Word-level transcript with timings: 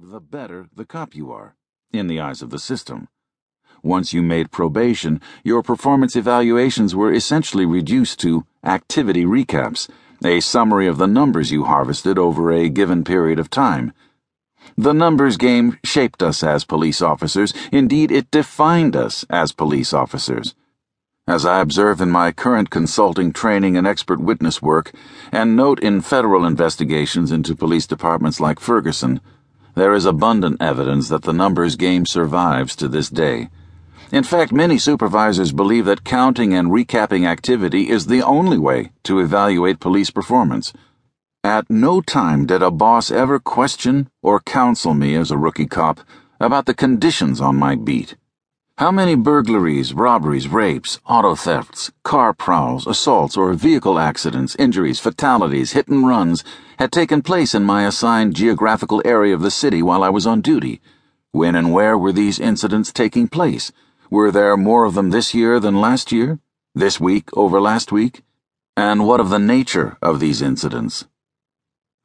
the 0.00 0.20
better 0.20 0.68
the 0.76 0.84
cop 0.84 1.16
you 1.16 1.32
are, 1.32 1.56
in 1.92 2.06
the 2.06 2.20
eyes 2.20 2.40
of 2.40 2.50
the 2.50 2.58
system. 2.58 3.08
Once 3.82 4.12
you 4.12 4.22
made 4.22 4.52
probation, 4.52 5.20
your 5.42 5.60
performance 5.60 6.14
evaluations 6.14 6.94
were 6.94 7.12
essentially 7.12 7.66
reduced 7.66 8.20
to 8.20 8.46
activity 8.62 9.24
recaps, 9.24 9.90
a 10.24 10.38
summary 10.38 10.86
of 10.86 10.98
the 10.98 11.08
numbers 11.08 11.50
you 11.50 11.64
harvested 11.64 12.16
over 12.16 12.52
a 12.52 12.68
given 12.68 13.02
period 13.02 13.40
of 13.40 13.50
time. 13.50 13.92
The 14.76 14.94
numbers 14.94 15.36
game 15.36 15.76
shaped 15.84 16.22
us 16.22 16.44
as 16.44 16.64
police 16.64 17.02
officers. 17.02 17.52
Indeed, 17.72 18.12
it 18.12 18.30
defined 18.30 18.94
us 18.94 19.24
as 19.28 19.50
police 19.50 19.92
officers. 19.92 20.54
As 21.26 21.44
I 21.44 21.60
observe 21.60 22.00
in 22.00 22.10
my 22.10 22.30
current 22.30 22.70
consulting 22.70 23.32
training 23.32 23.76
and 23.76 23.84
expert 23.84 24.20
witness 24.20 24.62
work, 24.62 24.92
and 25.32 25.56
note 25.56 25.80
in 25.80 26.02
federal 26.02 26.44
investigations 26.44 27.32
into 27.32 27.56
police 27.56 27.86
departments 27.86 28.38
like 28.38 28.60
Ferguson, 28.60 29.20
there 29.78 29.94
is 29.94 30.04
abundant 30.04 30.60
evidence 30.60 31.08
that 31.08 31.22
the 31.22 31.32
numbers 31.32 31.76
game 31.76 32.04
survives 32.04 32.74
to 32.76 32.88
this 32.88 33.08
day. 33.08 33.48
In 34.10 34.24
fact, 34.24 34.52
many 34.52 34.78
supervisors 34.78 35.52
believe 35.52 35.84
that 35.84 36.04
counting 36.04 36.54
and 36.54 36.70
recapping 36.70 37.26
activity 37.26 37.90
is 37.90 38.06
the 38.06 38.22
only 38.22 38.58
way 38.58 38.90
to 39.04 39.18
evaluate 39.18 39.80
police 39.80 40.10
performance. 40.10 40.72
At 41.44 41.70
no 41.70 42.00
time 42.00 42.46
did 42.46 42.62
a 42.62 42.70
boss 42.70 43.10
ever 43.10 43.38
question 43.38 44.10
or 44.22 44.40
counsel 44.40 44.94
me 44.94 45.14
as 45.14 45.30
a 45.30 45.38
rookie 45.38 45.66
cop 45.66 46.00
about 46.40 46.66
the 46.66 46.74
conditions 46.74 47.40
on 47.40 47.56
my 47.56 47.74
beat. 47.74 48.16
How 48.78 48.92
many 48.92 49.16
burglaries, 49.16 49.92
robberies, 49.92 50.46
rapes, 50.46 51.00
auto 51.04 51.34
thefts, 51.34 51.90
car 52.04 52.32
prowls, 52.32 52.86
assaults, 52.86 53.36
or 53.36 53.52
vehicle 53.54 53.98
accidents, 53.98 54.54
injuries, 54.54 55.00
fatalities, 55.00 55.72
hit 55.72 55.88
and 55.88 56.06
runs 56.06 56.44
had 56.78 56.92
taken 56.92 57.20
place 57.20 57.56
in 57.56 57.64
my 57.64 57.88
assigned 57.88 58.36
geographical 58.36 59.02
area 59.04 59.34
of 59.34 59.40
the 59.40 59.50
city 59.50 59.82
while 59.82 60.04
I 60.04 60.10
was 60.10 60.28
on 60.28 60.42
duty? 60.42 60.80
When 61.32 61.56
and 61.56 61.72
where 61.72 61.98
were 61.98 62.12
these 62.12 62.38
incidents 62.38 62.92
taking 62.92 63.26
place? 63.26 63.72
Were 64.12 64.30
there 64.30 64.56
more 64.56 64.84
of 64.84 64.94
them 64.94 65.10
this 65.10 65.34
year 65.34 65.58
than 65.58 65.80
last 65.80 66.12
year? 66.12 66.38
This 66.72 67.00
week 67.00 67.36
over 67.36 67.60
last 67.60 67.90
week? 67.90 68.22
And 68.76 69.08
what 69.08 69.18
of 69.18 69.28
the 69.28 69.40
nature 69.40 69.98
of 70.00 70.20
these 70.20 70.40
incidents? 70.40 71.04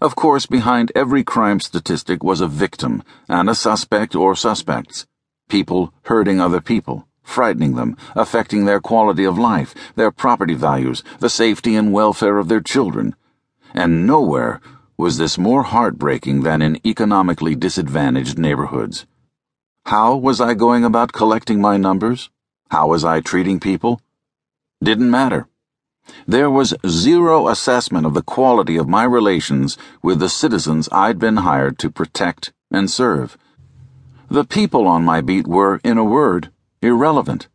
Of 0.00 0.16
course, 0.16 0.46
behind 0.46 0.92
every 0.94 1.24
crime 1.24 1.60
statistic 1.60 2.24
was 2.24 2.40
a 2.40 2.48
victim 2.48 3.02
and 3.28 3.50
a 3.50 3.54
suspect 3.54 4.16
or 4.16 4.34
suspects. 4.34 5.06
People 5.48 5.92
hurting 6.04 6.40
other 6.40 6.60
people, 6.60 7.06
frightening 7.22 7.74
them, 7.74 7.96
affecting 8.14 8.64
their 8.64 8.80
quality 8.80 9.24
of 9.24 9.38
life, 9.38 9.74
their 9.94 10.10
property 10.10 10.54
values, 10.54 11.02
the 11.20 11.28
safety 11.28 11.76
and 11.76 11.92
welfare 11.92 12.38
of 12.38 12.48
their 12.48 12.60
children. 12.60 13.14
And 13.72 14.06
nowhere 14.06 14.60
was 14.96 15.18
this 15.18 15.36
more 15.36 15.64
heartbreaking 15.64 16.42
than 16.42 16.62
in 16.62 16.78
economically 16.86 17.54
disadvantaged 17.54 18.38
neighborhoods. 18.38 19.06
How 19.86 20.16
was 20.16 20.40
I 20.40 20.54
going 20.54 20.84
about 20.84 21.12
collecting 21.12 21.60
my 21.60 21.76
numbers? 21.76 22.30
How 22.70 22.88
was 22.88 23.04
I 23.04 23.20
treating 23.20 23.60
people? 23.60 24.00
Didn't 24.82 25.10
matter. 25.10 25.48
There 26.26 26.50
was 26.50 26.74
zero 26.86 27.48
assessment 27.48 28.06
of 28.06 28.14
the 28.14 28.22
quality 28.22 28.76
of 28.76 28.88
my 28.88 29.04
relations 29.04 29.76
with 30.02 30.20
the 30.20 30.28
citizens 30.28 30.88
I'd 30.92 31.18
been 31.18 31.38
hired 31.38 31.78
to 31.80 31.90
protect 31.90 32.52
and 32.70 32.90
serve. 32.90 33.36
The 34.28 34.44
people 34.44 34.86
on 34.86 35.04
my 35.04 35.20
beat 35.20 35.46
were, 35.46 35.80
in 35.84 35.98
a 35.98 36.04
word, 36.04 36.50
irrelevant. 36.80 37.48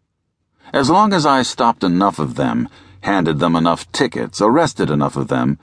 As 0.74 0.90
long 0.90 1.14
as 1.14 1.26
I 1.26 1.42
stopped 1.42 1.84
enough 1.84 2.20
of 2.20 2.36
them, 2.36 2.70
handed 3.02 3.40
them 3.40 3.56
enough 3.56 3.92
tickets, 3.92 4.42
arrested 4.42 4.90
enough 4.90 5.16
of 5.16 5.28
them, 5.28 5.58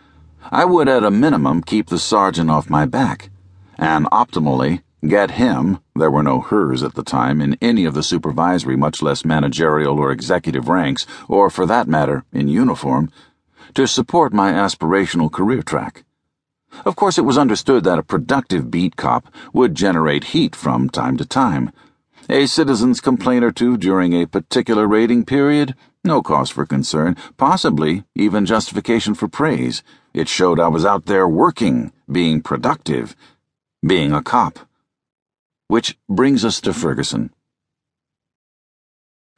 I 0.50 0.64
would 0.64 0.88
at 0.88 1.04
a 1.04 1.10
minimum 1.10 1.62
keep 1.62 1.88
the 1.88 1.98
sergeant 1.98 2.50
off 2.50 2.70
my 2.70 2.86
back, 2.86 3.30
and 3.78 4.06
optimally 4.06 4.82
Get 5.06 5.32
him, 5.32 5.78
there 5.94 6.10
were 6.10 6.22
no 6.22 6.40
hers 6.40 6.82
at 6.82 6.94
the 6.94 7.02
time, 7.04 7.40
in 7.40 7.58
any 7.60 7.84
of 7.84 7.94
the 7.94 8.02
supervisory, 8.02 8.76
much 8.76 9.02
less 9.02 9.26
managerial 9.26 9.98
or 9.98 10.10
executive 10.10 10.68
ranks, 10.68 11.06
or 11.28 11.50
for 11.50 11.66
that 11.66 11.86
matter, 11.86 12.24
in 12.32 12.48
uniform, 12.48 13.10
to 13.74 13.86
support 13.86 14.32
my 14.32 14.52
aspirational 14.52 15.30
career 15.30 15.62
track. 15.62 16.05
Of 16.84 16.96
course, 16.96 17.18
it 17.18 17.24
was 17.24 17.38
understood 17.38 17.84
that 17.84 17.98
a 17.98 18.02
productive 18.02 18.70
beat 18.70 18.96
cop 18.96 19.32
would 19.52 19.74
generate 19.74 20.32
heat 20.34 20.54
from 20.54 20.88
time 20.88 21.16
to 21.16 21.24
time. 21.24 21.72
A 22.28 22.46
citizen's 22.46 23.00
complaint 23.00 23.44
or 23.44 23.52
two 23.52 23.76
during 23.76 24.12
a 24.12 24.26
particular 24.26 24.86
rating 24.86 25.24
period, 25.24 25.74
no 26.04 26.22
cause 26.22 26.50
for 26.50 26.66
concern, 26.66 27.16
possibly 27.36 28.04
even 28.14 28.46
justification 28.46 29.14
for 29.14 29.28
praise. 29.28 29.82
It 30.12 30.28
showed 30.28 30.58
I 30.58 30.68
was 30.68 30.84
out 30.84 31.06
there 31.06 31.28
working, 31.28 31.92
being 32.10 32.42
productive, 32.42 33.14
being 33.84 34.12
a 34.12 34.22
cop. 34.22 34.58
Which 35.68 35.98
brings 36.08 36.44
us 36.44 36.60
to 36.62 36.72
Ferguson. 36.72 37.30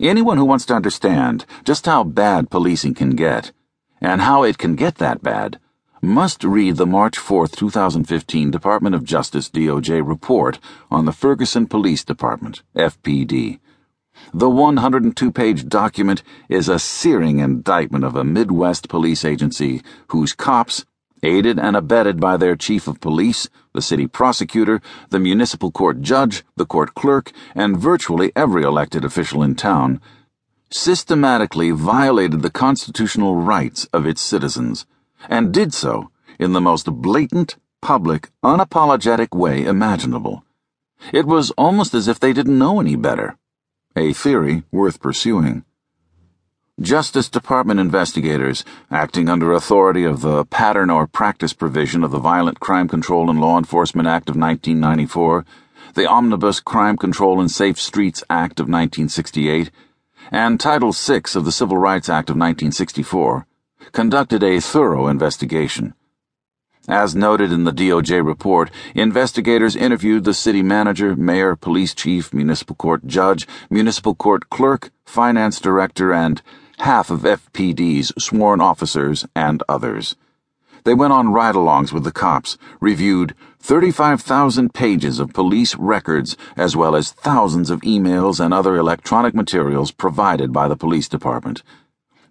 Anyone 0.01 0.37
who 0.37 0.45
wants 0.45 0.65
to 0.67 0.75
understand 0.75 1.45
just 1.65 1.87
how 1.87 2.05
bad 2.05 2.51
policing 2.51 2.95
can 2.95 3.11
get, 3.11 3.53
and 4.01 4.21
how 4.21 4.45
it 4.45 4.57
can 4.57 4.77
get 4.77 4.97
that 4.97 5.23
bad, 5.23 5.59
must 6.01 6.45
read 6.45 6.77
the 6.77 6.87
March 6.87 7.19
4, 7.19 7.49
2015 7.49 8.51
Department 8.51 8.95
of 8.95 9.05
Justice 9.05 9.51
DOJ 9.51 10.07
report 10.07 10.59
on 10.91 11.05
the 11.05 11.13
Ferguson 11.13 11.67
Police 11.67 12.05
Department, 12.05 12.63
FPD. 12.77 13.59
The 14.33 14.51
102 14.51 15.33
page 15.33 15.69
document 15.69 16.23
is 16.49 16.69
a 16.69 16.79
searing 16.79 17.39
indictment 17.39 18.05
of 18.05 18.17
a 18.17 18.25
Midwest 18.25 18.89
police 18.89 19.25
agency 19.25 19.83
whose 20.09 20.33
cops 20.33 20.85
aided 21.23 21.59
and 21.59 21.77
abetted 21.77 22.21
by 22.21 22.37
their 22.37 22.55
chief 22.55 22.87
of 22.87 23.01
police, 23.01 23.49
the 23.75 23.83
city 23.83 24.07
prosecutor, 24.07 24.81
the 25.11 25.19
municipal 25.19 25.71
court 25.71 26.01
judge, 26.01 26.45
the 26.57 26.67
court 26.67 26.95
clerk, 26.95 27.33
and 27.55 27.77
virtually 27.77 28.31
every 28.37 28.63
elected 28.63 29.05
official 29.05 29.43
in 29.43 29.55
town, 29.55 30.01
systematically 30.71 31.71
violated 31.71 32.43
the 32.43 32.51
constitutional 32.51 33.37
rights 33.37 33.89
of 33.93 34.07
its 34.07 34.21
citizens, 34.21 34.87
and 35.29 35.53
did 35.53 35.75
so 35.75 36.11
in 36.39 36.53
the 36.53 36.61
most 36.61 36.87
blatant, 36.87 37.57
public, 37.81 38.31
unapologetic 38.45 39.37
way 39.37 39.65
imaginable. 39.65 40.45
It 41.13 41.27
was 41.27 41.51
almost 41.53 41.95
as 41.95 42.09
if 42.09 42.21
they 42.21 42.33
didn't 42.33 42.59
know 42.59 42.81
any 42.81 42.97
better. 42.97 43.37
A 43.97 44.13
theory 44.13 44.65
worth 44.71 45.01
pursuing. 45.01 45.65
Justice 46.81 47.29
Department 47.29 47.81
investigators, 47.81 48.65
acting 48.89 49.29
under 49.29 49.53
authority 49.53 50.05
of 50.05 50.21
the 50.21 50.45
pattern 50.45 50.91
or 50.91 51.09
practice 51.09 51.53
provision 51.53 52.05
of 52.05 52.13
the 52.13 52.21
Violent 52.21 52.61
Crime 52.61 52.87
Control 52.87 53.29
and 53.29 53.41
Law 53.41 53.59
Enforcement 53.59 54.07
Act 54.07 54.29
of 54.29 54.37
1994, 54.37 55.45
the 55.95 56.07
Omnibus 56.07 56.61
Crime 56.61 56.97
Control 56.97 57.41
and 57.41 57.51
Safe 57.51 57.81
Streets 57.81 58.23
Act 58.31 58.61
of 58.61 58.67
1968, 58.67 59.73
and 60.31 60.61
Title 60.61 60.93
VI 60.93 61.23
of 61.35 61.45
the 61.45 61.51
Civil 61.51 61.79
Rights 61.79 62.09
Act 62.09 62.31
of 62.31 62.37
1964, 62.37 63.45
conducted 63.93 64.43
a 64.43 64.61
thorough 64.61 65.09
investigation. 65.09 65.95
As 66.89 67.15
noted 67.15 67.53
in 67.53 67.65
the 67.65 67.73
DOJ 67.73 68.25
report, 68.25 68.71
investigators 68.95 69.77
interviewed 69.77 70.25
the 70.25 70.33
city 70.33 70.63
manager, 70.63 71.15
mayor, 71.15 71.55
police 71.55 71.95
chief, 71.95 72.33
municipal 72.33 72.77
court 72.77 73.07
judge, 73.07 73.47
municipal 73.69 74.15
court 74.15 74.49
clerk, 74.49 74.91
finance 75.05 75.61
director, 75.61 76.15
and 76.15 76.41
half 76.79 77.11
of 77.11 77.23
FPD's 77.23 78.13
sworn 78.19 78.63
officers, 78.63 79.27
and 79.35 79.63
others. 79.69 80.17
They 80.85 80.95
went 80.95 81.13
on 81.13 81.33
ride 81.33 81.57
alongs 81.57 81.93
with 81.93 82.05
the 82.05 82.13
cops, 82.13 82.57
reviewed 82.81 83.35
35,000 83.61 84.73
pages 84.73 85.19
of 85.19 85.35
police 85.35 85.75
records, 85.75 86.39
as 86.57 86.75
well 86.75 86.97
as 86.97 87.13
thousands 87.13 87.69
of 87.69 87.83
emails 87.83 88.43
and 88.43 88.55
other 88.55 88.77
electronic 88.77 89.35
materials 89.35 89.91
provided 89.91 90.53
by 90.53 90.69
the 90.69 90.77
police 90.77 91.09
department. 91.09 91.63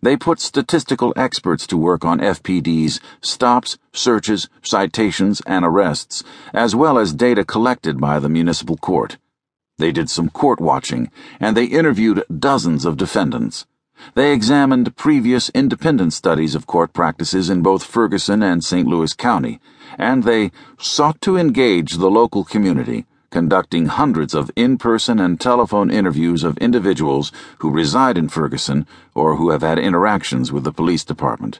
They 0.02 0.16
put 0.16 0.40
statistical 0.40 1.14
experts 1.16 1.66
to 1.68 1.78
work 1.78 2.06
on 2.06 2.20
FPD's 2.20 3.00
stops, 3.22 3.78
searches, 3.94 4.48
citations, 4.62 5.42
and 5.48 5.66
arrests, 5.66 6.24
as 6.54 6.76
well 6.76 6.98
as 6.98 7.14
data 7.14 7.44
collected 7.44 8.00
by 8.00 8.20
the 8.20 8.30
municipal 8.30 8.78
court. 8.78 9.18
They 9.78 9.92
did 9.92 10.10
some 10.10 10.30
court 10.30 10.60
watching, 10.60 11.12
and 11.40 11.58
they 11.58 11.66
interviewed 11.66 12.24
dozens 12.40 12.86
of 12.86 12.98
defendants. 12.98 13.66
They 14.14 14.32
examined 14.32 14.96
previous 14.96 15.50
independent 15.50 16.14
studies 16.14 16.54
of 16.54 16.68
court 16.68 16.94
practices 16.94 17.50
in 17.50 17.62
both 17.64 17.84
Ferguson 17.84 18.44
and 18.44 18.64
St. 18.64 18.88
Louis 18.88 19.14
County, 19.14 19.60
and 19.98 20.24
they 20.24 20.52
sought 20.78 21.20
to 21.22 21.38
engage 21.38 21.94
the 21.94 22.12
local 22.12 22.44
community, 22.44 23.06
conducting 23.30 23.88
hundreds 23.88 24.34
of 24.34 24.52
in 24.56 24.78
person 24.78 25.20
and 25.20 25.40
telephone 25.40 25.92
interviews 25.92 26.44
of 26.44 26.58
individuals 26.60 27.32
who 27.60 27.70
reside 27.70 28.18
in 28.18 28.30
Ferguson 28.30 28.88
or 29.14 29.36
who 29.36 29.50
have 29.50 29.62
had 29.62 29.80
interactions 29.80 30.52
with 30.52 30.64
the 30.64 30.72
police 30.72 31.04
department. 31.04 31.60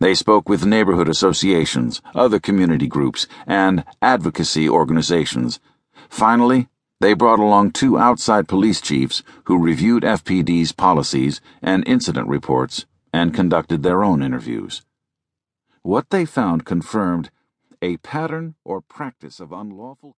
They 0.00 0.14
spoke 0.14 0.48
with 0.48 0.66
neighborhood 0.66 1.08
associations, 1.08 2.02
other 2.14 2.38
community 2.38 2.86
groups, 2.86 3.26
and 3.46 3.84
advocacy 4.02 4.68
organizations. 4.68 5.60
Finally, 6.08 6.68
they 7.00 7.14
brought 7.14 7.38
along 7.38 7.72
two 7.72 7.98
outside 7.98 8.48
police 8.48 8.80
chiefs 8.80 9.22
who 9.44 9.58
reviewed 9.58 10.02
FPD's 10.02 10.72
policies 10.72 11.40
and 11.62 11.86
incident 11.86 12.28
reports 12.28 12.86
and 13.12 13.34
conducted 13.34 13.82
their 13.82 14.02
own 14.04 14.22
interviews. 14.22 14.82
What 15.82 16.10
they 16.10 16.24
found 16.24 16.64
confirmed 16.64 17.30
a 17.82 17.98
pattern 17.98 18.54
or 18.64 18.80
practice 18.80 19.40
of 19.40 19.52
unlawful 19.52 20.12